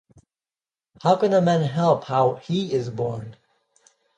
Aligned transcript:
How 1.03 1.15
can 1.15 1.31
a 1.31 1.41
man 1.41 1.61
help 1.61 2.05
how 2.05 2.33
he 2.41 2.73
is 2.73 2.89
born? 2.89 3.35